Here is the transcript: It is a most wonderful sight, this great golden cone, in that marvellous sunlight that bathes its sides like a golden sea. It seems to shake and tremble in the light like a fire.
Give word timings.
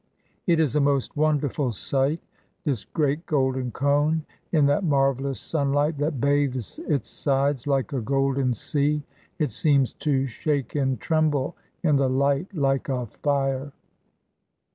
It 0.47 0.59
is 0.59 0.75
a 0.75 0.81
most 0.81 1.15
wonderful 1.15 1.71
sight, 1.73 2.21
this 2.63 2.85
great 2.85 3.23
golden 3.27 3.69
cone, 3.69 4.25
in 4.51 4.65
that 4.65 4.83
marvellous 4.83 5.39
sunlight 5.39 5.99
that 5.99 6.19
bathes 6.19 6.79
its 6.87 7.07
sides 7.07 7.67
like 7.67 7.93
a 7.93 8.01
golden 8.01 8.55
sea. 8.55 9.03
It 9.37 9.51
seems 9.51 9.93
to 10.01 10.25
shake 10.25 10.73
and 10.73 10.99
tremble 10.99 11.55
in 11.83 11.97
the 11.97 12.09
light 12.09 12.51
like 12.55 12.89
a 12.89 13.05
fire. 13.05 13.73